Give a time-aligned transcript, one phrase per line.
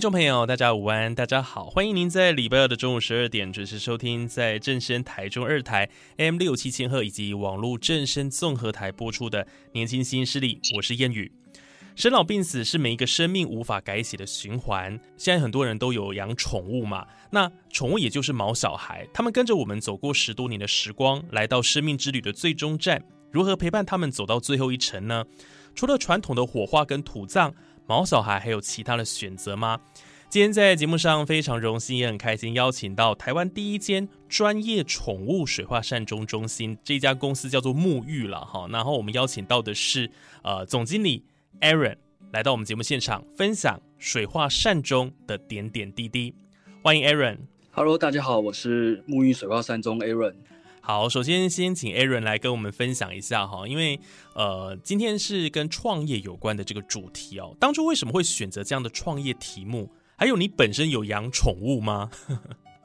[0.00, 11.30] 听众朋友，大家午安，大家好，欢迎您在礼拜二的中午十二点准时收听，在正声台中二台 M 六七千赫以及网络正声综合台播出的《年轻新势力》，我是燕语。
[11.96, 14.98] 生老病死是每一个生命无法改写的循环。
[15.18, 25.26] 现在很多人都有养宠物嘛，那宠物也就是毛小孩，他们跟着我们走过十多年的时光，来到生命之旅的最终站，如何陪伴他们走到最后一程呢？
[25.74, 27.54] 除了传统的火化跟土葬。
[27.86, 29.80] 毛小孩还有其他的选择吗？
[30.28, 38.68] 今天在节目上非常荣幸也很开心，邀请到台湾第一间专业宠物水化善终中心，这家公司叫做沐浴了哈。
[38.70, 40.08] 然后我们邀请到的是
[40.44, 41.24] 呃总经理
[41.60, 41.96] Aaron
[42.32, 46.32] 来到我们节目现场，分享水化善终的点点滴滴。
[46.84, 47.38] 欢迎 Aaron。
[47.72, 50.34] Hello，大家好，我是沐浴水化善终 Aaron。
[50.90, 54.00] 好，首先先请 Aaron 来跟我们分享一下哈，因为
[54.34, 57.56] 呃，今天是跟创业有关的这个主题哦。
[57.60, 59.88] 当初为什么会选择这样的创业题目？
[60.16, 62.10] 还有你本身有养宠物吗？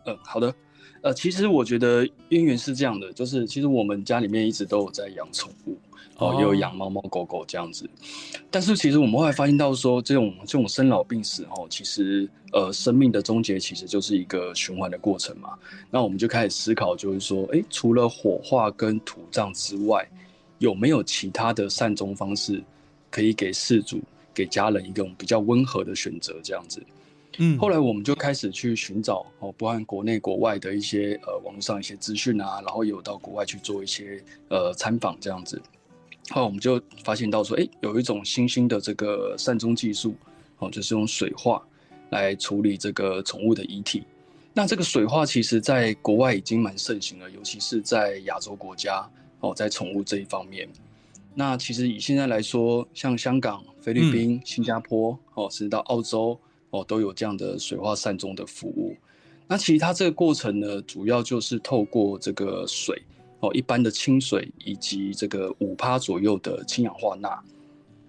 [0.06, 0.54] 嗯， 好的。
[1.02, 5.78] 呃，其实我觉得渊源是这样的，就是其实我们家里面一直都有在养宠物。
[6.18, 7.86] 哦，也有养猫猫狗狗这样子，
[8.50, 15.50] 但是其实我们后来发现到说，这种这种生老病死哦，其实呃，生命的终结其实就是一个循环的过程嘛。
[15.92, 20.10] 那我们就开始思考，就是说，哎，除了火化跟土葬之外，
[20.60, 22.64] 有没有其他的善终方式，
[23.12, 24.00] 可以给事主、
[24.34, 26.34] 给家人一种比较温和的选择？
[26.42, 26.82] 这样子，
[27.38, 35.62] 嗯，后来我们就开始去寻找哦，不按国内国外的一些呃网络上一些资讯啊，然后有到国外去做一些呃参访这样子。
[36.30, 40.16] 后来我们就发现到说，哎，有一种新兴的这个善终技术，
[40.58, 41.62] 哦，就是用水化
[42.10, 44.04] 来处理这个宠物的遗体。
[44.54, 49.06] 那这个水化其实在国外已经蛮盛行了，尤其是在亚洲国家，
[49.42, 50.68] 哦，在宠物这一方面。
[51.34, 56.40] 那其实以现在来说，像香港、菲律宾、新加坡，哦，甚至到澳洲，
[56.80, 58.96] 哦，都有这样的水化善终的服务。
[59.48, 63.02] 那其实它这个过程呢，主要就是透过这个水。
[63.42, 67.38] 哦，一般的清水以及这个五趴左右的氢氧化钠。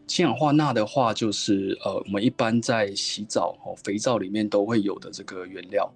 [0.06, 5.92] 氢氧化钠的话，就是呃，我们一般在洗澡哦，肥皂里面都会有的这个原料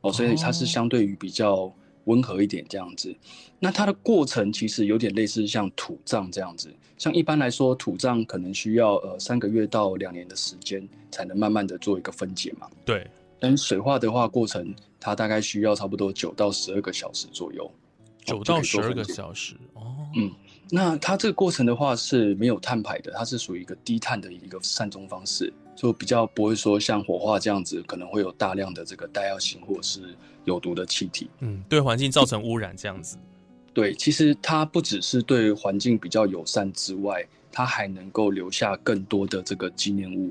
[0.00, 1.70] 哦，所以它是相对于比较
[2.04, 3.14] 温和一点这样子。
[3.58, 12.68] 那它的过程其实有点类似像土葬这样子，像一般来说土葬可能需要呃三个月到两年的时间才能慢慢的做一个分解嘛。
[12.84, 13.06] 对。
[13.38, 17.70] 但水化的话，过程它大概需要差不多九到十二个小时左右。
[18.24, 20.30] 九到十二个小时哦，嗯，
[20.70, 33.16] 那它这个过程的话是没有碳排的，它是属于一个低碳的一个善终方式，就比较不会说像火化这样子可能会有大量的这个带药性或者是有毒的气体，嗯，对环境造成污染这样子。
[33.74, 40.30] 对，其实它不只是对环境比较友善之外，它还能够留下更多的这个纪念物，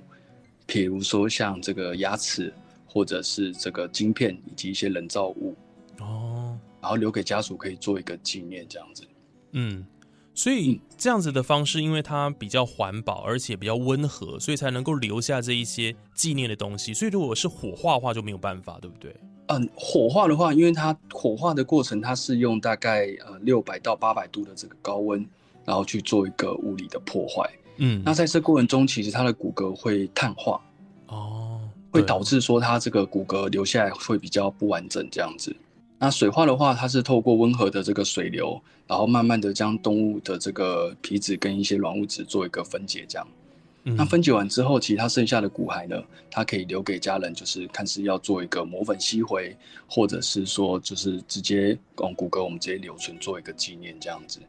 [0.66, 2.54] 比如说像这个牙齿
[2.86, 5.56] 或者是这个晶片以及一些人造物。
[6.00, 6.58] 哦。
[6.82, 9.04] 然后留给家属可以做一个纪念，这样子。
[9.52, 9.86] 嗯，
[10.34, 16.94] 所以这样子的方式，因为它比较环保，而且比较温和，所以才能够留下这一些纪念的东西。
[16.94, 19.14] 所以如果是火化的话，就没有办法，对不对？
[19.48, 25.26] 嗯，火化的话，因为它火化的过程，它是用大概呃六百到八百度的这个高温，
[25.66, 27.52] 然后去做一个物理的破坏。
[27.78, 30.62] 嗯，那在这过程中，其实它的骨骼会碳化，
[31.08, 31.60] 哦，
[31.92, 35.54] 会导致说它这个骨骼留下来会比较不完整，这样子。
[36.04, 43.28] 那水化的话，它是透过温和的这个水流，然后慢慢的将动物的这个皮质跟一些软物质做一个分解，这样。
[43.84, 49.56] 那分解完之后，其他剩下的骨骸呢，它可以留给家人，就是看是要做一个磨粉吸回，
[49.88, 54.40] 或者是说就是直接用骨骼我们直接留存做一个纪念这样子。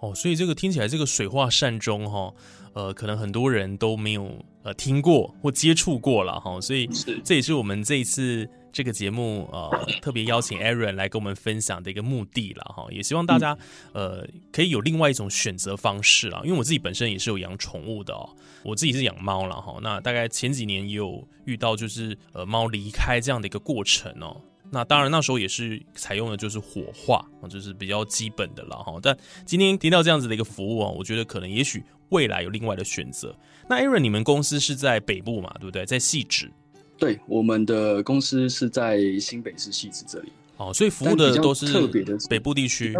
[0.00, 2.32] 哦，所以这个听起来这个水化善终哈，
[2.72, 4.30] 呃，可能很多人都没有
[4.62, 6.88] 呃听过或接触过了哈，所以
[7.24, 9.70] 这也是我们这一次这个节目呃
[10.00, 13.56] 特别邀请 Aaron 来跟我们分享的一个目的了哈，也希望大家
[13.92, 18.28] 呃可以有另外一种选择方式啦，因为我自己本身也是有养宠物的哦，
[18.62, 24.40] 我自己是养猫了哈，那大概前几年也有遇到就是呃猫离开这样的一个过程哦。
[24.74, 28.98] 那当然，那时候也是采用的就是火化，就是比较基本的了哈。
[29.02, 33.36] 但今天听到这样子的一个服务啊，我觉得可能也许未来有另外的选择。
[33.68, 35.86] 那 Aaron，你们公司是在北部嘛，对不对？
[35.86, 36.50] 在细致。
[36.98, 40.32] 对，我们的公司是在新北市细致这里。
[40.56, 42.96] 哦，所以服务的都是特别的北部地区。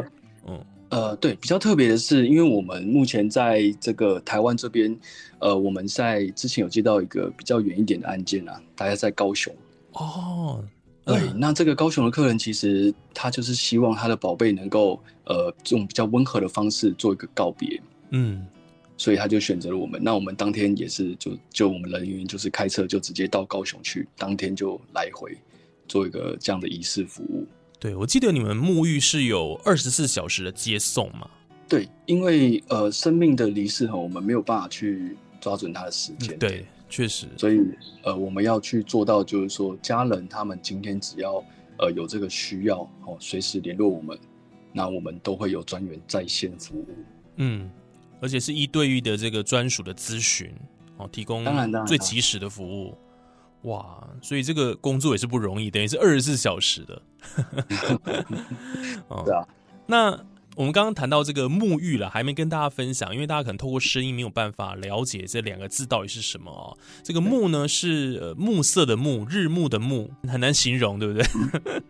[0.46, 4.96] 嗯，呃，对，比较特别的是，因为我们目前在这个台湾这边，
[5.38, 9.54] 呃，我们在之前有接到一个比较远一点的案件啊，大概在高雄。
[9.92, 10.64] 哦。
[11.04, 18.46] 对，那这个高雄的客人其实他就是希望他的宝贝能够呃用比较温和的方式做一个告别，嗯，
[19.02, 20.00] 所以他就选择了我们。
[20.00, 25.36] 那我们当天也是就就我们人员就是开车就直接到高雄去，当天就来回
[25.88, 27.44] 做一个这样的仪式服务。
[27.80, 31.28] 对，我记得你们沐浴是有二十四小时的接送嘛？
[31.68, 36.38] 对，因为呃生命的离世哈，我们没有办法去抓准他的时间。
[36.38, 36.64] 对。
[36.94, 37.58] 确实，所以
[38.02, 41.42] 呃，我们要去做到，就是说，家人他们今天只要
[41.78, 44.18] 呃有这个需要哦，随时联络我们，
[44.74, 46.86] 那我们都会有专员在线服务。
[47.36, 47.70] 嗯，
[48.22, 50.50] 而且是一对一的这个专属的咨询
[50.96, 51.44] 哦，提供
[51.84, 52.96] 最及时的服务。
[53.64, 57.02] 哇，所以这个工作也是不容易，等于是二十四小时的。
[59.08, 59.46] 哦，对啊，
[59.86, 60.18] 那。
[60.54, 66.76] 我们刚刚谈到这个沐浴了，还没跟大家分享，因为大家可能透过声音没有办法了解这两个字到底是什么哦。
[67.02, 71.26] 这个沐呢是暮色的暮，日暮的暮，很难形容，对不对？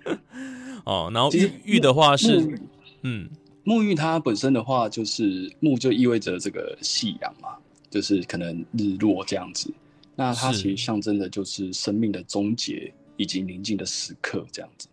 [0.86, 2.56] 哦，然后浴浴的话是，
[3.02, 3.28] 嗯，
[3.64, 7.56] 沐浴它本身的话就是沐就意味着这个夕阳嘛，
[7.90, 9.72] 就是可能日落这样子。
[10.14, 14.88] 那它其实象征的就是生命的终结以及宁静的时刻这样子。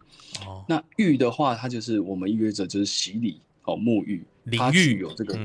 [0.46, 3.42] 哦，那浴的话，它就是我们意味着就是洗礼。
[3.66, 4.26] 哦，沐浴，
[4.58, 5.38] 它具有这个，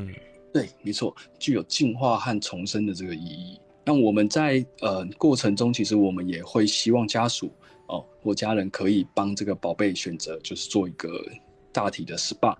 [0.50, 3.60] 对，没错，具有净化和重生的这个意义。
[3.84, 7.52] 那我们在呃过程中，其实我们也会希望家属
[7.88, 11.22] 哦或家人可以帮这个宝贝选择，就是做一个
[11.70, 12.56] 大体的 SPA，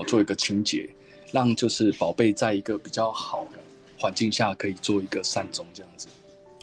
[0.00, 0.88] 哦，做一个清洁，
[1.32, 3.58] 让就是宝贝在一个比较好的
[3.98, 6.08] 环境下可以做一个善终这样子。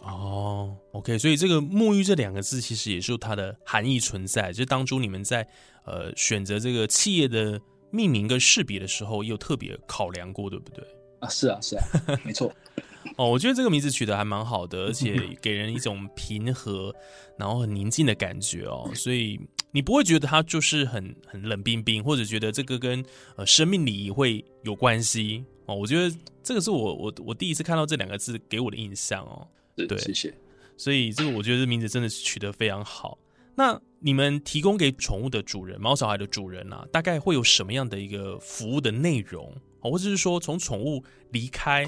[0.02, 5.48] 哦，OK，所以这个沐浴这两个字其实也是有它的含义存在，就是当初你们在
[5.86, 7.60] 呃选择这个企业的。
[7.90, 10.86] 命名跟识别的时候，有特别考量过，对不对？
[11.22, 11.84] 啊，是啊，是啊，
[12.22, 12.54] 没错。
[13.16, 16.94] 哦，我觉得这个名字取得还蛮好的，而且给人一种平和，
[17.38, 18.92] 然后很宁静的感觉哦。
[18.94, 19.40] 所以
[19.78, 25.76] 你不会觉得它就是很很冷冰冰，或者觉得这个跟呃生命礼仪会有关系哦。
[25.76, 29.48] 我觉得这个是我我我第一次看到这两个字给我的印象哦。
[29.76, 30.34] 对，谢谢。
[30.78, 33.20] 所以这个我觉得这名字真的是取得非常好。
[33.54, 41.88] 那你们提供给宠物的主人、猫小孩的主人啊，大概会有什么样的一个服务的内容或者是说从宠物离开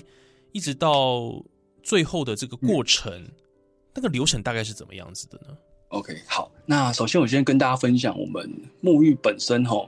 [0.52, 1.44] 一直到
[1.82, 3.32] 最后的这个过程，
[3.96, 5.58] 那个流程大概是怎么样子的呢
[5.90, 8.52] ？OK，好，那首先我先跟大家分享，我们
[8.82, 9.88] 沐浴本身哈，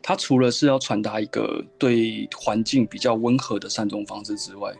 [0.00, 4.74] 它除了是要传达一个对环境比较温和的善终方式之外。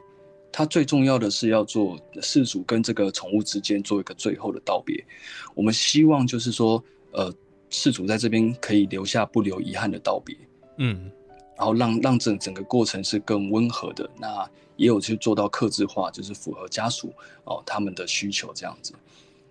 [0.57, 5.05] 它最重要的是要做事主跟这个宠物之间做一个最后的道别。
[5.53, 6.81] 我们希望就是说，
[7.11, 7.35] 呃，
[7.71, 10.37] 事主在这边可以留下不留遗憾的道别，
[10.77, 11.11] 嗯，
[11.57, 14.09] 然后让让整整个过程是更温和的。
[14.17, 18.95] 那也有去做到克制化，就是符合家属哦他们的需求这样子。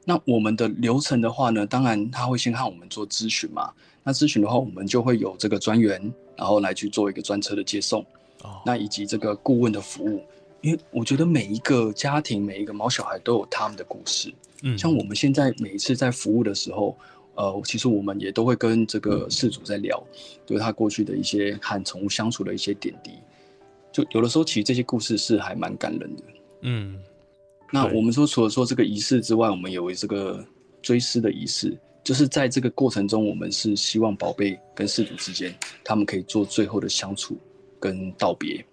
[0.05, 3.71] 那我们的流程的话呢，当然他会先和我们做咨询嘛。
[4.03, 8.01] 那咨询的话，我们就会有这个专员，然后来去做一个专车的接送，
[8.43, 10.23] 哦，那以及这个顾问的服务。
[10.61, 14.33] 因为我觉得每一个家庭、每一个毛小孩都有他们的故事。
[14.61, 16.97] 嗯，像我们现在每一次在服务的时候，
[17.35, 20.01] 呃，其实我们也都会跟这个事主在聊，
[20.45, 23.11] 就是他过去的一些和宠物相处的一些点滴。
[23.91, 26.23] 就有的时候，其实这些故事是还蛮感人的。
[26.61, 26.97] 嗯，
[27.73, 30.45] 那我们说，除了说这个仪式之外，我们有这个
[30.79, 35.51] 追思的仪式，就是在这个过程中，我们是希望宝贝跟事主之间，
[35.83, 37.35] 他们可以做最后的相处
[37.79, 38.63] 跟道别。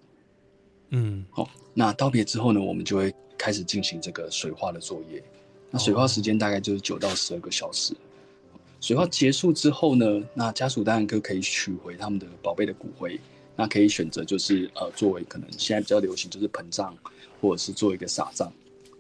[0.90, 1.48] 嗯，好。
[1.72, 5.22] 那道别之后呢，我们就会开始进行这个水化的作业。
[5.70, 7.96] 那水化时间大概就是九到十二个小时。
[8.82, 13.18] 水化结束之后呢，那家属当然就可以取回他们的宝贝的骨灰。
[13.56, 16.94] 那可以选择就是呃，作为可能现在比较流行就是盆葬，
[17.40, 18.52] 或者是做一个撒葬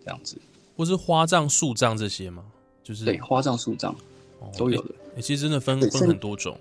[0.04, 0.36] 这样子，
[0.76, 2.44] 或是花葬、树葬这些吗？
[2.82, 3.94] 就是对花葬、树葬
[4.56, 4.94] 都有的。
[5.20, 6.58] 其实真的分分很多种，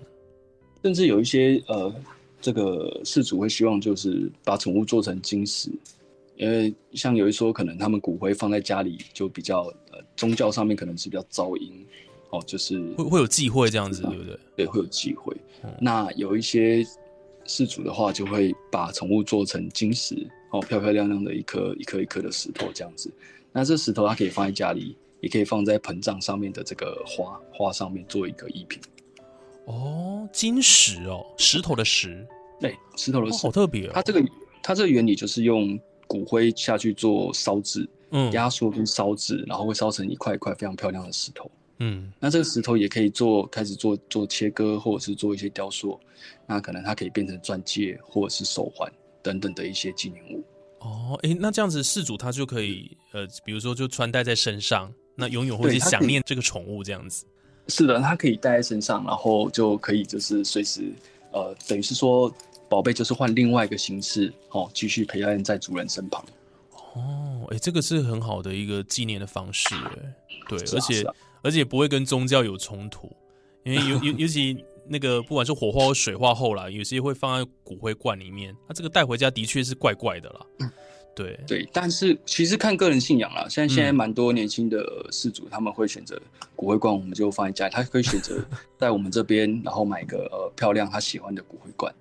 [0.82, 1.92] 甚至有一些呃，
[2.40, 5.70] 这个事主会希望就是把宠物做成金石。
[6.36, 11.84] 因为像有一说，可能他们骨灰放在家里就比较呃宗教上面可能是比较噪音
[12.30, 14.38] 哦，就是会会有忌讳这样子，对不对？
[14.56, 15.36] 对，会有忌讳。
[15.62, 16.82] 嗯那有一些
[17.44, 23.10] 事主的话，就会把宠物做成金石哦，漂漂亮亮的一颗一颗一颗的石头这样子。
[23.52, 28.80] 那这石头它可以放在家里，也可以放在盆葬上面的这个花花上面做一个艺品。
[29.66, 32.26] 哦，金石哦，石头的石，
[32.60, 33.92] 对，石头的哦，石好特别哦。
[33.94, 34.24] 它这个
[34.62, 41.50] 它这个原理就是用骨灰下去做烧制，嗯压缩跟烧制，然后会烧成一块一块非常漂亮的石头。
[41.78, 45.98] 嗯那这个石头也可以做开始做做切割，或者是做一些雕塑。
[46.46, 48.90] 那可能它可以变成钻戒或者是手环
[49.22, 50.42] 等等的一些纪念物。
[50.80, 57.26] 哦，诶，那这样子事主他就可以呃，比如说就穿戴在身上，那永远会去想念这个宠物这样子。
[57.68, 60.90] 是的，他可以戴在身上，然后就可以就是随时
[61.32, 62.32] 呃，等于是说
[62.68, 66.24] 宝贝就是换另外一个形式哦，继续陪伴在主人身旁。
[66.94, 70.14] 哦，诶，这个是很好的一个纪念的方式，诶，
[70.48, 71.04] 对，而且
[71.42, 73.14] 而且不会跟宗教有冲突，
[73.64, 80.70] 因为尤尤 尤其那个不管是火化或水化后啦，有些会放在骨灰罐里面，那这个带回家的确是怪怪的啦。
[81.14, 83.46] 对，对，但是其实看个人信仰啦。
[83.48, 86.20] 现在现在嗯蛮多年轻的事主，他们会选择
[86.56, 87.72] 骨灰罐，我们就放在家里。
[87.72, 88.42] 他可以选择
[88.78, 91.94] 在我们这边，然后买个呃漂亮他喜欢的骨灰罐。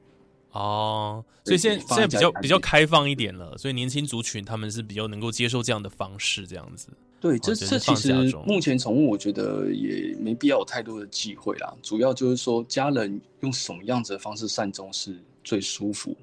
[0.51, 6.88] 哦，所以现在现在比较比较开放一点了，所以年轻族群他们是比较能够接受这样的方式，这样子。
[7.20, 8.14] 对，这这其实
[8.46, 16.16] 目前宠物我觉得也没必要有太多的忌讳啦，主要就是说家人用什么样子的方式善终是最舒服、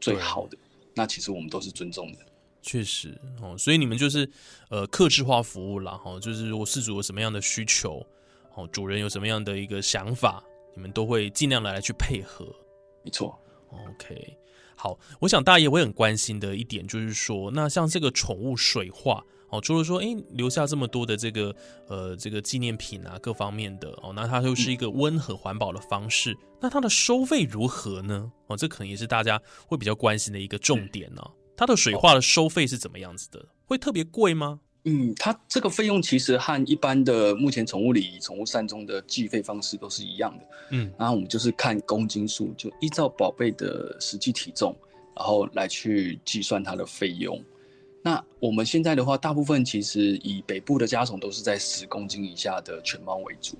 [0.00, 0.56] 最好的。
[0.94, 2.18] 那其实我们都是尊重的。
[2.60, 4.28] 确实哦，所以你们就是
[4.68, 8.04] 呃客制化服务啦，哈、就是如果事主有什么样的需求，
[8.54, 10.42] 哦，主人有什么样的一个想法，
[10.74, 12.46] 你们都会尽量的来去配合。
[13.04, 13.38] 没错
[13.70, 14.36] ，OK，
[14.74, 21.54] 好，我想大家也会很关心的一点就是说，那像这个宠物水化哦，除了说诶留下这么多的这个
[21.86, 28.30] 呃这个纪念品啊各方面的哦，那它又是一个温和环保的方式，那它的收费如何呢？
[28.46, 31.22] 哦，这可能也是大家会比较关心的一个重点呢、
[31.56, 33.44] 它的水化的收费是怎么样子的？
[33.64, 34.60] 会特别贵吗？
[34.84, 40.44] 嗯，它这个费用其实和一般的目前宠物礼仪、宠物善终的计费方式都是一样的。
[40.70, 44.74] 嗯，然后我们就是看公斤数，就依照宝贝的实际体重，
[45.16, 47.42] 然后来去计算它的费用。
[48.08, 53.54] 那我们现在的话，大部分其实以北部的家宠都是在十公斤以下的犬猫为主。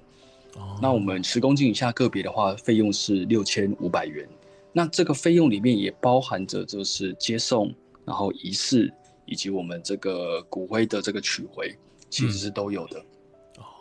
[0.57, 4.26] 哦那我们十公斤以下个别的话，费用是六千五百元。
[4.73, 7.71] 那这个费用里面也包含着就是接送，
[8.07, 8.90] 然后仪式，
[9.26, 11.76] 以及我们这个骨灰的这个取回，
[12.09, 13.05] 其实是都有的。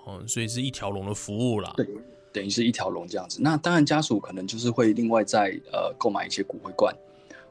[0.06, 1.72] 哦，所以是一条龙的服务啦。
[1.78, 1.88] 对
[2.34, 3.40] 等于是一条龙这样子。
[3.42, 6.94] 那当然，家属可能就是会另外再呃购买一些骨灰罐，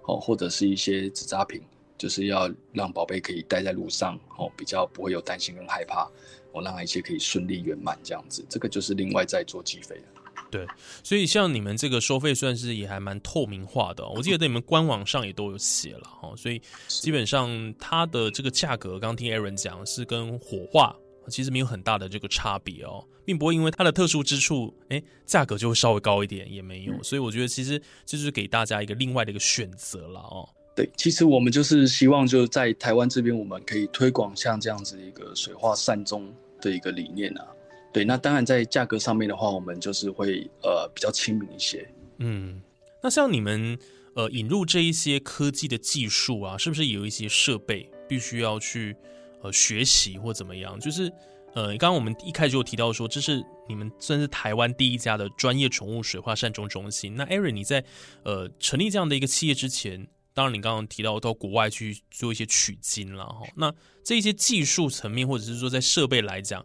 [0.03, 1.63] 哦，或者是一些纸扎品，
[1.99, 6.09] 就是要让宝贝可以待在路上，哦，比较不会有担心跟害怕，
[6.53, 8.45] 哦，让一切可以顺利圆满这样子。
[8.49, 10.03] 这个就是另外再做计费的。
[10.49, 10.65] 对
[11.03, 20.95] 所以像你们这个收费算是也还蛮透明化的哦、我记得在你们官网上也都有写了哈，所以基本上它的这个价格，刚刚听 Aaron 讲是跟火化
[21.29, 30.49] 其实没有很大的这个差别哦，并不会因为它的特殊之处，哎，价格就会稍微高一点，也没有，所以我觉得其实这就是给大家一个另外的一个选择了哦。
[30.77, 36.31] 对，其实我们就是希望就是在台湾这边，我们可以推广像这样子一个水化善终
[36.61, 37.47] 的一个理念啊。
[37.95, 41.89] 对，那当然在价格上面的话，我们就是会呃比较亲民一些。
[42.19, 42.61] 嗯，
[43.03, 43.79] 那像你们
[44.15, 48.95] 呃引入这一些科技的技术啊，是不是有一些设备必须要去
[49.43, 50.79] 呃学习或怎么样？
[50.79, 51.11] 就是
[51.55, 57.17] 呃，刚刚我们一开始就有提到说，这是你们算是台湾第一家的专业宠物水化善终中心。
[57.17, 57.83] 那 Aaron，你在
[58.25, 60.07] 呃成立这样的一个企业之前，
[60.37, 63.47] 当然你刚刚提到到国外去做一些取经了哈。
[63.55, 63.75] 那
[64.05, 66.63] 这一些技术层面，或者是说在设备来讲，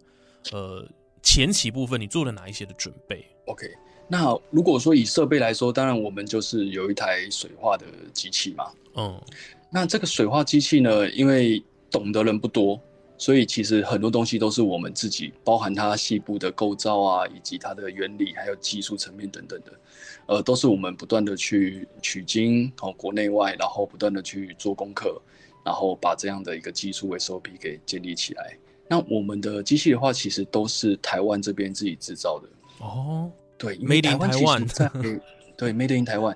[0.51, 0.85] 呃，
[1.23, 3.65] 前期部分你做了哪一些的准备？OK，
[4.09, 8.65] 那如果说以设备来说，当然我们就是有一台水化的机器嘛。
[8.95, 9.21] 嗯
[9.73, 12.77] 那这个水化机器呢，因为懂的人不多，
[13.21, 19.71] 所以其实很多东西都是我们自己，包含它细部的构造啊，以及它的原理，还有技术层面等等的，
[20.25, 25.21] 呃，都是我们不断的去取经，哦，国内外，然后不断的去做功课，
[25.63, 28.57] 然后把这样的一个技术 SOP 给建立起来。
[28.87, 32.49] 那我们的机器的话，其实都是台湾这边自己制造的。
[32.79, 34.91] 哦，对，因为 Made in 台湾其实在
[35.55, 36.35] 对 Made in 台湾，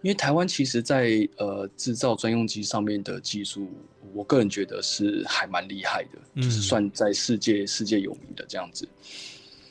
[0.00, 3.68] 因为台湾其实在呃制造专用机上面的技术，
[4.14, 8.86] 我个人觉得是还蛮厉害的，嗯就是算在世界世界有名的这样子。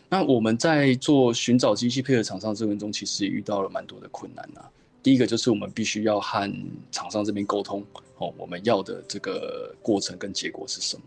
[0.09, 4.69] 那我们在做寻找机器配合厂商这边中，其实也遇到了蛮多的困难啊。
[5.01, 6.51] 第一个就是我们必须要和
[6.91, 7.83] 厂商这边沟通，
[8.17, 11.03] 哦，我们要的这个过程跟结果是什么？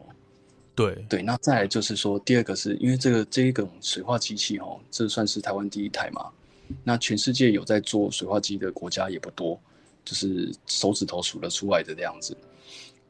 [0.74, 6.26] 对，对，那再来就是说，第二个是因为这个这一种水化机器哦，这算是台湾第一台嘛。
[6.82, 9.60] 那全世界有在做水化机的国家也不多，
[10.04, 12.36] 就是手指头数得出来的这样子。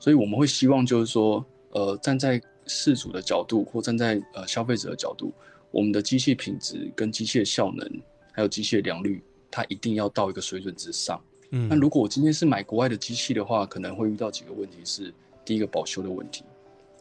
[0.04, 5.32] 所以我们会希望就是说，呃，站在事主的角度或站在呃消费者的角度，
[5.70, 7.90] 我们的机器品质跟机器的效能
[8.30, 11.18] 还有机器的良率，它一定要到一个水准之上。
[11.52, 15.10] 嗯那如果我今天是买国外的机器的话，可能会遇到几个问题是：
[15.42, 16.44] 第一个保修的问题，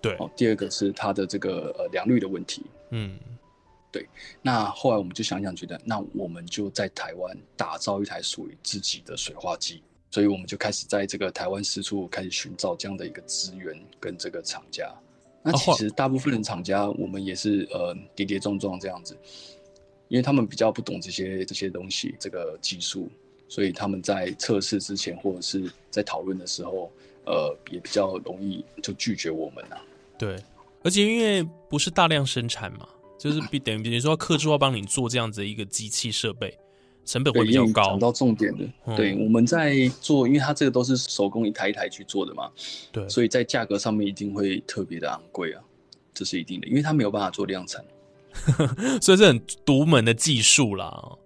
[0.01, 2.63] 对，哦，第二个是它的这个呃良率的问题。
[2.91, 3.19] 嗯
[3.91, 4.07] 对
[4.41, 9.83] 那后来我们就想想，觉得那我们就在台湾打造一台属于自己的水化机，
[10.13, 14.93] 所以我们就开始在这个台湾四处开始寻找这样的一个资源跟这个厂家。
[15.41, 19.17] 那其实大部分的厂家，我们也是呃跌跌撞撞这样子，
[20.09, 23.09] 因为他们比较不懂这些这些东西，这个技术，
[23.49, 26.91] 所以他们在测试之前或者是在讨论的时候，
[27.25, 29.81] 呃，也比较容易就拒绝我们啊。
[30.19, 30.37] 对，
[30.83, 36.55] 而且因为不是大量生产嘛，就是比等于比如说客制化帮你做这样子的一个机器设备，
[37.05, 37.99] 成本会，比较高讲。
[37.99, 42.49] 到重点的，嗯对，我们在做，因为它这个都是手工一台一台去做的嘛，
[42.91, 45.61] 对，所以在价格上面一定会特别的昂贵啊，
[46.13, 47.83] 这是一定的，因为它没有办法做量产。
[48.99, 51.17] 所以是很独门的技术啦，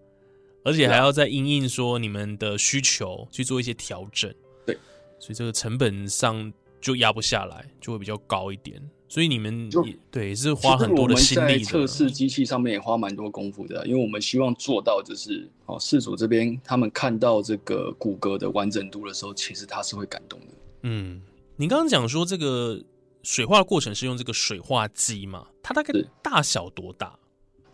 [0.65, 4.29] 而且还要在因应说你们的需求去做一些调整。
[4.65, 4.77] 对，
[5.17, 8.81] 所以这个成本上就压不下来，就会比较高一点。
[9.09, 11.63] 所以你们就也对是花很多的心力的。
[11.63, 20.47] 测试机器上面也花蛮多功夫的，因为我们希望做到就是哦，事主这边他们看到这个骨骼的完整度的时候，其实他是会感动的。
[20.81, 21.21] 嗯，
[21.55, 22.81] 你刚刚讲说这个
[23.23, 25.47] 水化过程是用这个水化机嘛？
[25.63, 27.17] 它大概大小多大？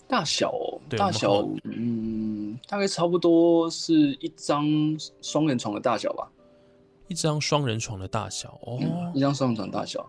[0.07, 4.67] 大小哦，大小嗯，大概差不多是一张
[5.21, 6.29] 双人床的大小吧。
[7.07, 8.79] 一张双人床的大小哦。
[9.15, 10.07] 一张双人床大小，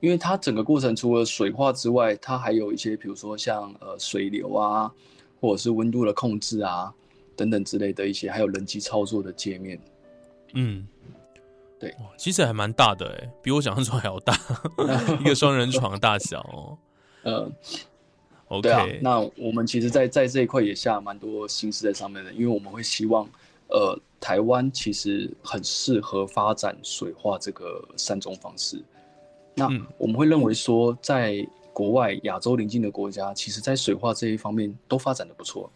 [0.00, 4.92] 因为它整个过程除了水化之外，它还有一些，比如说像呃水流啊，
[5.40, 6.92] 或者是温度的控制啊
[7.34, 9.80] 等等之类的一些，还有人机操作的界面。
[10.54, 10.86] 嗯，
[11.78, 14.38] 对哇，其实还蛮大的哎，比我想象中还要大，
[15.20, 16.78] 一个双人床的大小哦。
[17.24, 17.50] 呃
[18.48, 23.28] ，OK，那我们其实在，在这一块也下蛮多心思在上面的，因为我们会希望，
[23.68, 28.80] 呃，台湾其实很适合发展水化这个三种方式。
[29.56, 35.70] 那嗯我们会认为说，在国外亚洲邻近的国家，其实在水化这一方面都发展的不错。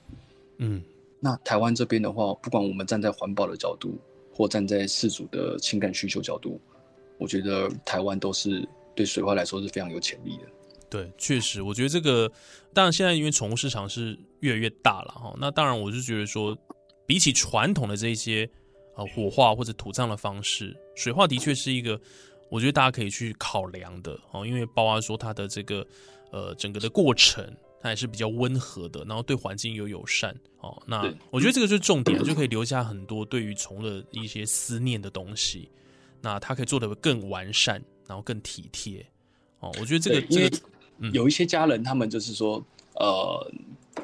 [0.58, 0.82] 嗯，
[1.18, 3.98] 那台湾这边的话，不管我们站在环保的角度，
[4.32, 6.60] 或站在事主的情感需求角度，
[7.18, 10.42] 我觉得台湾都是对水化来说是非常有潜力的。
[10.88, 12.30] 对，确实，我觉得这个，
[12.74, 16.56] 当然现在因为宠物市场是越来越大了哈，那当然我是觉得说，
[17.06, 18.48] 比起传统的这些
[18.96, 22.00] 呃火化或者土葬的方式，水化的确是一个
[22.50, 25.86] 我觉得大家可以去考量的哦，因为包括说它的这个
[26.30, 27.50] 呃整个的过程。
[27.82, 30.82] 它也是比较温和的，然后对环境又友善哦。
[30.84, 35.70] 那我觉得这个就是重点，就可以留下很多对于宠物的一些思念的东西。
[36.20, 39.02] 那它可以做得更完善，然后更体贴
[39.60, 39.74] 哦。
[39.80, 42.62] 我觉得这个因为这个嗯有一些家人，他们就是说，
[42.96, 43.50] 呃，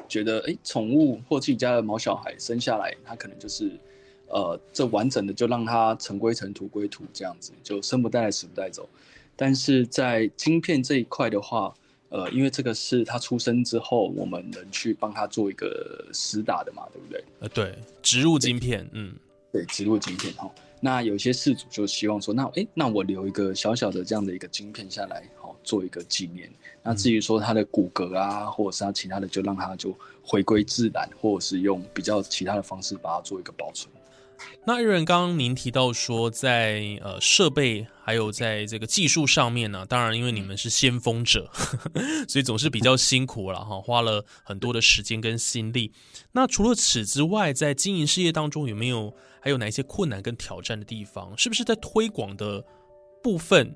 [0.09, 3.79] 觉得哎，宠物或自己家的毛小孩生下来，他可能就是，
[4.29, 8.87] 呃，这完整的就让它尘归尘，土归土这样子，就生不带来，死不带走。
[9.35, 11.73] 但是在晶片这一块的话，
[12.09, 17.23] 呃，因为这个是他出生之后，我们能去帮他做一个实打的嘛，对不对？
[17.39, 19.13] 呃，对，植入晶片，嗯，
[19.51, 20.49] 对，植入晶片哈。
[20.79, 26.51] 那有些事主就希望说，那诶，那我留一个小小的这样的一个晶片下来，好做一个纪念。
[26.83, 33.91] 那至于说他的骨骼啊，或者是他其他的，就让他就回归自然，或者是用比较其他的方式把它做一个保存。
[34.65, 41.49] 那日人刚刚您提到说在，呃设备还有在这个技术上面呢，当然因为你们是先锋者，
[42.27, 45.91] 所以总是比较辛苦了哈，花了很多的时间跟心力。
[46.33, 51.35] 那除了此之外，在经营事业当中有没有还有哪一些困难跟挑战的地方？
[51.37, 52.63] 是不是在推广的
[53.23, 53.75] 部分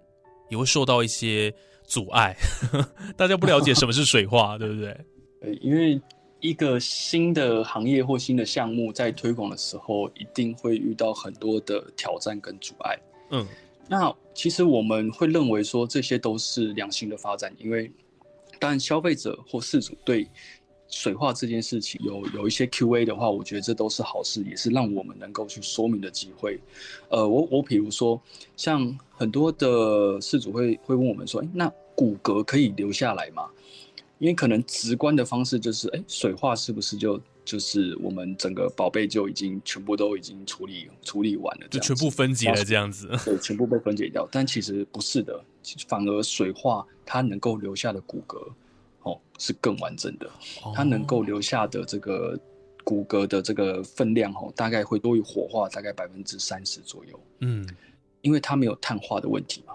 [0.50, 1.54] 也会受到一些
[1.88, 2.36] 阻碍？
[3.18, 4.90] 大家不了解什么是水化，对不对？
[5.42, 6.00] 呃，因为
[6.42, 13.00] 一个新的行业或新的项目在推广的时候，一定会遇到很多的挑战跟阻碍。
[13.30, 13.48] 嗯
[13.88, 17.92] 那其实我们会认为说这些都是良性的发展，因为
[18.58, 20.28] 当然消费者或事主对
[20.88, 26.60] 水化这件事情有有一些 Q&A 的话，我觉得这都是好事，也是让我们能够去说明的机会。
[27.10, 28.22] 呃，我我比如说，
[28.56, 33.50] 像很多的事主会会问我们说，哎，那骨骼可以留下来吗？
[34.22, 43.10] 因为可能直观的方式就是，哎，水化是不是就就是我们整个宝贝就已经全部都已经处理处理完了，就全部分解了这样子。
[43.26, 44.30] 对， 全部被分解掉。
[44.32, 45.44] 但其实不是的，
[45.88, 48.38] 反而水化它能够留下的骨骼
[49.02, 50.30] 哦是更完整的，
[50.76, 52.40] 它能够留下的这个
[52.84, 57.20] 骨骼的这个分量哦，大概会多于火化大概百分之三十左右。
[57.40, 57.68] 嗯，
[58.22, 59.74] 因为它没有碳化的问题嘛。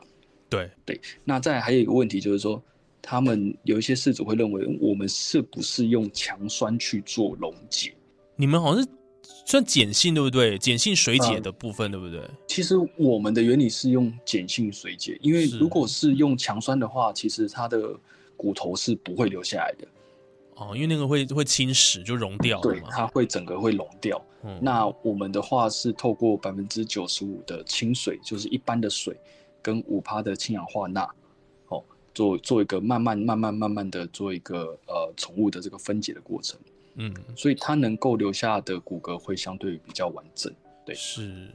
[0.48, 2.62] 对对，那再还有一个问题就是说。
[3.08, 7.94] 他们有一些事主会认为，我们是不是用强酸去做溶解？
[8.34, 8.88] 你们好像是
[9.46, 10.58] 算碱性对不对？
[10.58, 12.20] 碱性水解的部分对不对？
[12.48, 17.94] 其实我们的原理是用碱性水解，因为如果是用强酸的话，其实它的
[18.36, 19.86] 骨头是不会留下来的。
[20.56, 22.60] 哦，因为那个会会侵蚀，就溶掉。
[22.60, 24.20] 对，它会整个会溶掉。
[24.42, 29.16] 嗯，那我们的话是透过百分之九十五的清水，就是一般的水，
[29.62, 31.08] 跟五帕的氢氧化钠。
[32.16, 36.58] 做做一个慢慢慢慢慢慢的做一个呃宠物的这个分解的过程，
[36.94, 40.50] 嗯，所以它能够留下的骨骼会相对比较完整，
[40.86, 41.50] 对，是，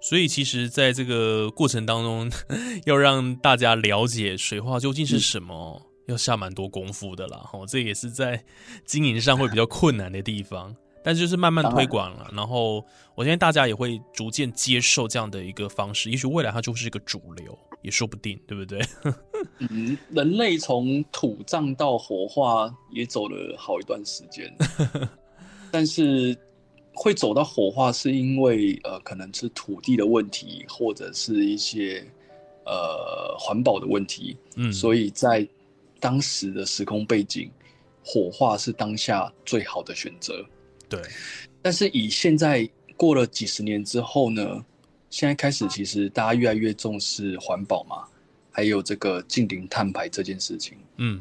[0.00, 2.28] 所以其实在这个过程当中，
[2.84, 8.44] 要让大家了解水化究竟是什么，要下蛮多功夫的啦，哦，这也是在
[8.84, 10.74] 经营上会比较困难的地方。
[11.04, 12.76] 但是就是慢慢推广了，然后
[13.16, 18.80] 我相信大家也会逐渐接受这样的一个方式，也许未来它就是一个主流，也说不定，对不对？
[19.58, 24.52] 嗯，人类从土葬到火化也走了好一段时间，
[25.70, 26.36] 但是
[26.94, 32.04] 会走到火化是因为呃，可能是土地的问题，或者是一些
[32.66, 35.46] 呃环保的问题，嗯，所以在
[35.98, 37.50] 当时的时空背景，
[38.04, 40.44] 火化是当下最好的选择。
[40.88, 41.00] 对，
[41.62, 44.64] 但是以现在过了几十年之后呢，
[45.08, 48.04] 现在开始其实大家越来越重视环保嘛，
[48.52, 50.78] 还有这个近零碳排这件事情。
[50.98, 51.20] 嗯，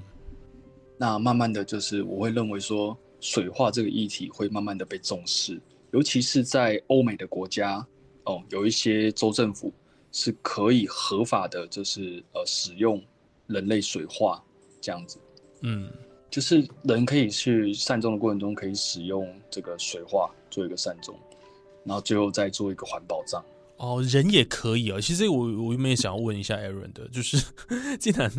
[0.98, 5.60] 那慢慢的就是我会认为说，水化这个议题会慢慢的被重视，
[5.91, 7.84] 尤其是在欧美的国家
[8.26, 9.74] 哦，有一些州政府
[10.12, 13.02] 是可以合法的，就是呃使用
[13.48, 14.44] 人类水化
[14.80, 15.17] 这样子。
[15.62, 15.91] 嗯。
[16.30, 21.13] 就是人可以去善终的过程中，可以使用这个水化做一个善终，
[21.84, 23.44] 然后最后再做一个环保葬。
[23.82, 25.02] 哦，人也可以啊。
[25.02, 27.44] 其实我我原本想要问一下 Aaron 的，就是
[28.00, 28.32] 竟然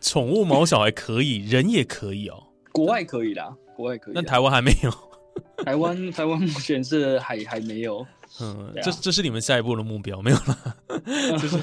[0.00, 2.42] 宠物毛小孩可以，人也可以哦。
[2.72, 4.14] 国外可以啦，国外可以。
[4.14, 4.90] 那台湾还没有。
[5.64, 8.04] 台湾台湾目前是还还没有。
[8.40, 10.76] 嗯，这这是你们下一步的目标没有了？
[11.38, 11.56] 就是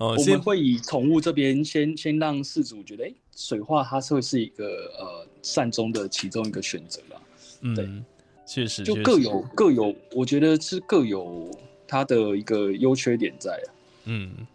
[0.00, 4.64] 哦，我们会以宠物这边先先让饲主觉得，哎，水化它是会是一个
[4.98, 7.20] 呃善终的其中一个选择吧。
[7.60, 8.02] 嗯，
[8.46, 11.50] 确实，就各有各有，我觉得是各有
[11.88, 13.68] 它的一个优缺点在啊。
[14.04, 14.46] 嗯，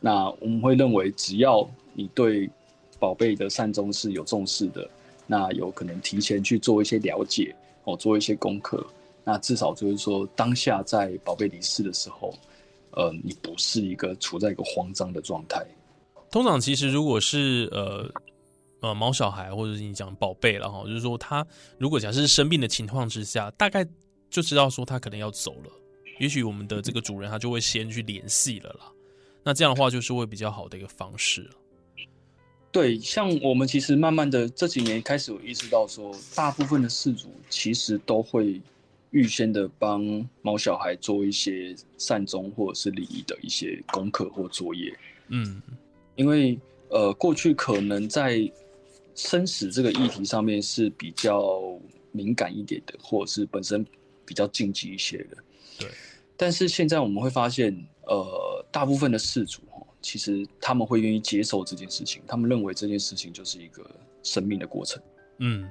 [0.00, 2.48] 那我们会认为，只要你对
[2.98, 4.88] 宝贝的善终是有重视的，
[5.26, 8.82] 那有可能提前去做一些了解，哦，做一些功课。
[9.24, 12.32] 那至少就是说，当下在宝贝离世的时候，
[12.92, 15.62] 呃，你不是一个处在一个慌张的状态。
[16.30, 18.10] 通常其实如果是呃
[18.80, 21.46] 呃毛小孩或者是你讲宝贝了哈，就是说他
[21.78, 23.86] 如果假设是生病的情况之下，大概
[24.30, 25.70] 就知道说他可能要走了，
[26.18, 28.92] 也许我们的这个主人他就会先去联系了啦。
[29.42, 31.50] 那这样的话就是会比较好的一个方式了。
[32.70, 38.60] 对，像我们其实慢慢的这几年开始有意识到说，大部分的事主其实都会。
[39.10, 40.04] 预先的帮
[40.42, 44.94] 猫小孩做一些善终或者是礼仪的一些功课或作业，
[45.28, 45.62] 嗯，
[46.14, 46.58] 因为
[46.90, 48.38] 呃过去可能在
[49.14, 51.58] 生死这个议题上面是比较
[52.12, 53.82] 敏感一点的，或者是本身
[54.26, 55.38] 比较禁忌一些的，
[55.78, 55.88] 对。
[56.38, 63.84] 但是现在我们会发现，呃，大部分的事主哈，其实他们会愿意接受这件事情，他们认为这件事情就是一个
[64.22, 65.02] 生命的过程，
[65.40, 65.68] 嗯，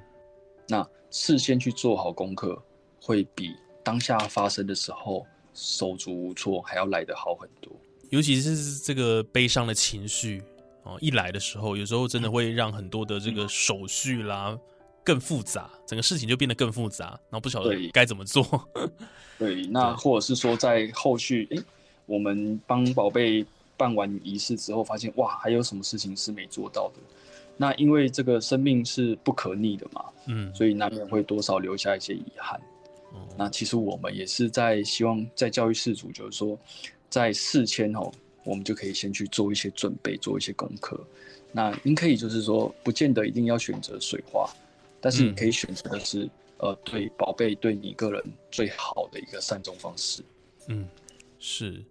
[0.68, 2.62] 那事先去做好功课。
[3.00, 7.72] 会比当下发生的时候手足无措还要来得好很多，
[8.10, 10.44] 尤其是这个悲伤的情绪
[10.84, 14.60] 哦，一来的时候，有时候真的会让很多的这个手续啦
[15.08, 18.44] 更复杂，整个事情就变得更复杂，然后不晓得该怎么做。
[19.40, 21.64] 对，那或者是说在后续，哎，
[22.06, 23.46] 我们帮宝贝
[23.78, 27.00] 办完仪式之后，发现哇，还有什么事情是没做到的？
[27.56, 32.60] 那因为这个生命是不可逆的嘛，嗯，所以难免会多少留下一些遗憾。
[33.38, 36.60] 那其实我们也是在希望在教育事主，就是说，
[37.10, 38.12] 在事前哦，
[38.44, 41.00] 我们就可以先去做一些准备，做一些功课。
[41.54, 44.52] 那您可以就是说，不见得一定要选择水化，
[45.08, 50.22] 但是你可以选择的是，呃，对宝贝对你个人最好的一个善终方式。
[50.68, 50.86] 嗯，
[51.40, 51.82] 是。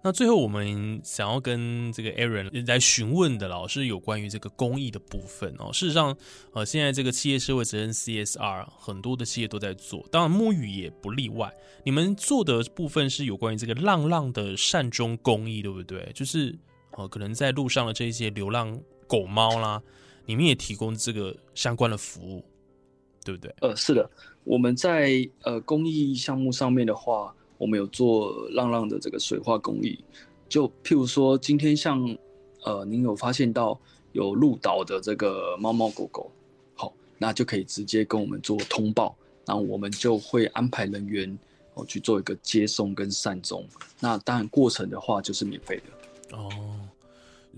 [0.00, 5.70] 那最后我们想要跟这个 Aaron 来询问的，老师有关于这个公益的部分哦。
[5.70, 6.16] 事实上，
[6.54, 11.52] 呃，现在这个企业社会责任 CSR 很多的企业都在做，当然沐浴也不例外。
[11.84, 16.10] 你们做的部分是有关于这个浪浪的善终公益，对不对？
[16.14, 16.58] 就是
[16.92, 19.82] 呃，可能在路上的这些流浪狗猫啦，
[20.28, 22.44] 你们也提供这个相关的服务，
[23.24, 23.52] 对不对？
[23.62, 24.08] 呃，是的，
[24.44, 27.34] 我们在呃公益项目上面的话。
[27.58, 29.98] 我们有做浪浪的这个水化公益，
[30.48, 32.00] 就譬如说今天像，
[32.62, 33.76] 呃，您有发现到
[34.12, 36.30] 有入岛的这个猫猫狗狗，
[36.76, 39.12] 好，那就可以直接跟我们做通报，
[39.44, 41.36] 然后我们就会安排人员
[41.74, 43.66] 哦去做一个接送跟善终，
[43.98, 46.36] 那当然过程的话就是免费的。
[46.36, 46.48] 哦，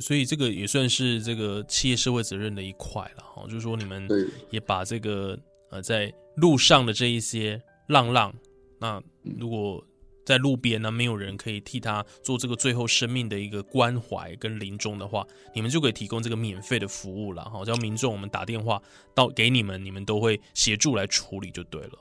[0.01, 4.09] 所以这个也算是这个企业社会责任的一块了哈，就是说你们
[4.51, 5.39] 也把这个
[5.71, 8.35] 呃在路上的这一些浪浪，
[8.79, 9.85] 那如果
[10.25, 17.65] 在路边呢，没有人可以替他做这个最后生命的一个关怀跟临终的话，你们就可以提供这个免费的服务了哈。
[17.65, 18.81] 只要民众我们打电话
[19.15, 21.99] 到给你们，你们都会协助来处理就对了。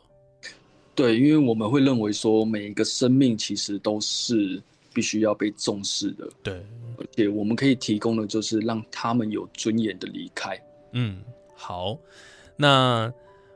[0.94, 4.62] 对，因为我们会认为说每一个生命其实都是
[4.94, 6.30] 必须要被重视的。
[6.44, 6.54] 对，
[6.98, 10.60] 而且我们可以提供的就是让他们有尊严的离开。
[10.94, 11.22] 嗯，
[11.56, 11.98] 好，
[12.56, 13.12] 那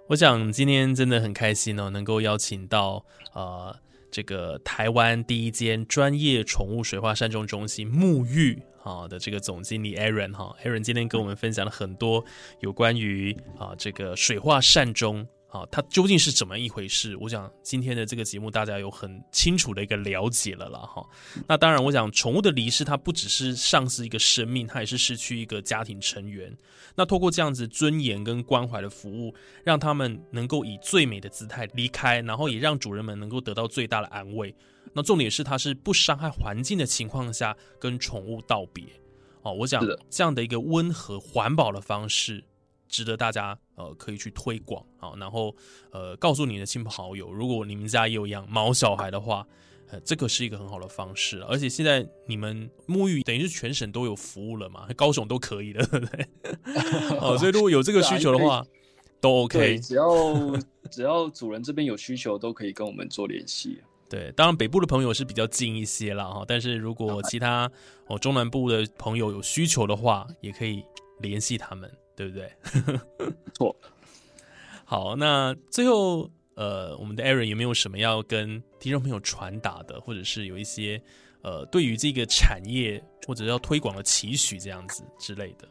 [0.08, 3.76] 我想今天真的很开心哦，能够邀请到呃。
[4.16, 12.24] 这个台湾第一间专业宠物水化善终中心沐浴啊的这个总经理 Aaron 哈，Aaron 今天跟我们分享了很多
[12.60, 15.28] 有关于啊这个水化善终。
[15.54, 17.16] 啊，它究竟是怎么一回事？
[17.18, 21.08] 我想今天的这个节目，大家有很清楚的一个了解了了哈。
[21.48, 26.52] 那当然，我想宠物的离世，它不只是丧失一个生命，它也是失去一个家庭成员。
[26.96, 29.32] 那透过这样子尊严跟关怀的服务，
[29.64, 34.56] 让他们能够以最美的姿态离开，然后也让主人们能够得到最大的安慰。
[34.92, 38.84] 那重点是，它是不伤害环境的情况下跟宠物道别。
[39.44, 42.44] 哦，我想这样的一个温和环保的方式。
[42.94, 45.54] 值得大家呃可以去推广啊，然后
[45.92, 49.44] 呃告诉你的亲朋好友，如果你们家也有养毛小孩的话，
[49.90, 51.42] 呃这个是一个很好的方式。
[51.46, 56.28] 而且现在你们沐浴等于是全省都有服务了嘛，高雄都可以的， 对不对？
[57.20, 58.64] 哦， 所以如果有这个需求的话，
[59.20, 59.80] 都 OK。
[59.80, 60.06] 只要
[60.92, 63.82] 只要主人这边有需求，都可以跟我们做联系。
[64.08, 67.68] 对，当然北部的朋友是比较近一些了哈，但是如果其他
[68.06, 70.86] 哦中南部的朋友有需求的话，也可以
[71.22, 71.92] 联系他们。
[72.16, 72.52] 对不对？
[73.54, 73.76] 错。
[74.86, 81.02] 好，那最后，呃，我们的 Aaron 有没有什么要跟听众朋友传达的，或者是有一些
[81.42, 85.68] 呃，对于这个产业或者要推广的期许这样子之类的？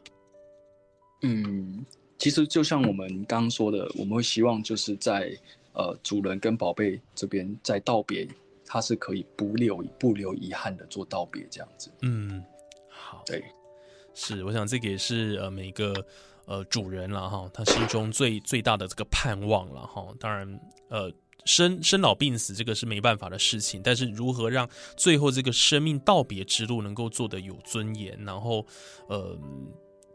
[1.22, 1.84] 嗯，
[2.18, 5.32] 其实就像我们刚刚说的，我们会希望就是在
[5.74, 8.26] 呃主人跟宝贝这边在道别，
[8.66, 11.92] 他是可以不留不留遗憾的做道别这样子。
[12.00, 12.42] 嗯，
[12.88, 13.44] 好，对，
[14.14, 15.94] 是，我想这个也是呃每个。
[16.52, 20.06] 呃，主人了哈，他心中最最大的这个盼望了哈。
[20.20, 20.60] 当然，
[20.90, 21.10] 呃，
[21.46, 28.66] 生生老病死这个是没办法的事情，但是如何让最后这个生命道别之路能够做得有尊严，然后
[29.08, 29.34] 呃，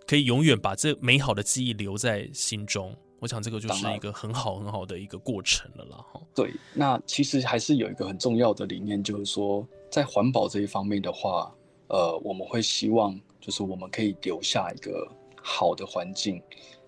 [0.06, 6.22] 可以永远把这美好的记忆留在心中，我想这个就是一个很好很好的一个过程了了哈。
[6.36, 11.52] 对，那其实还是有一个很重要的理念，就是说在环保这一方面的话，
[11.88, 15.12] 呃，我们会希望就是我们可以留下一个。
[15.50, 16.44] 好的环境，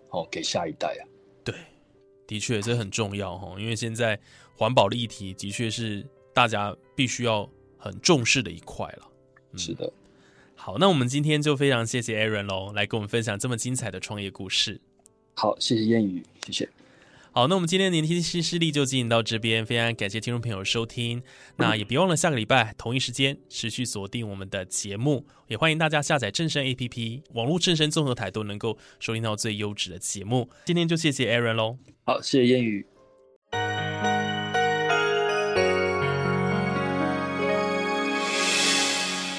[0.10, 1.02] 哦，给下一代啊。
[1.46, 1.56] 对，
[2.28, 4.20] 的确这很重要哈，因为现在
[4.54, 9.10] 环保的议题的确是大家必须要很重视的一块了。
[9.56, 9.92] 是的，
[10.56, 14.82] 好，那我们今天就非常谢谢 Aaron 喽，来跟我们分享这么精彩的创业故事。
[15.36, 16.70] 好，谢谢谚语，谢谢。
[17.40, 21.24] 好，那我们今天的年轻新势力就进行到这边，非常感谢听众朋友收听。
[21.56, 30.50] 那也别忘了下个礼拜同一时间持续锁定我们的节目，也欢迎大家下载正声 A P P，网络正声综合台都能够收听到最优质的节目。
[30.66, 32.86] 今天就谢谢 Aaron 喽，好，谢谢谚语。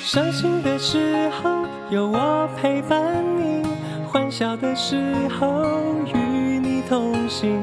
[0.06, 3.62] 伤心的时候有我陪伴你，
[4.06, 4.96] 欢笑的时
[5.28, 5.66] 候
[6.14, 7.60] 与你同行。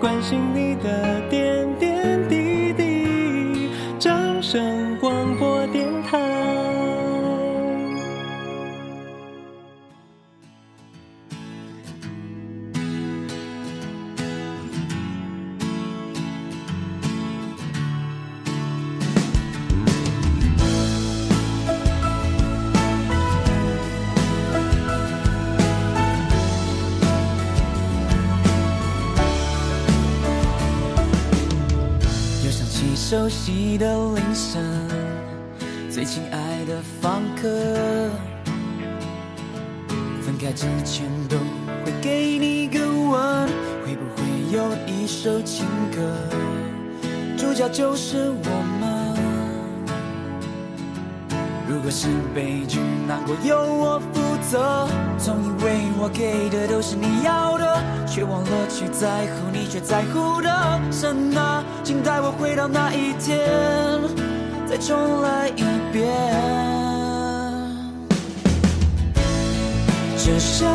[0.00, 1.39] 关心你的点
[33.10, 34.62] 熟悉的铃声，
[35.90, 36.64] 最亲爱。
[36.64, 37.48] 的房客。
[40.22, 41.36] 分开之前都
[41.84, 43.48] 会给你个吻，
[43.84, 46.14] 会不会有一首情歌，
[47.36, 49.18] 主角就是我们？
[51.68, 54.86] 如果是悲剧，难过由我负责。
[55.18, 60.50] 总以为我给的都是你要的，却忘了去在乎你却在乎的
[60.90, 63.38] 神啊，请带我回到那一天，
[64.66, 66.08] 再重来一遍。
[70.16, 70.68] 只想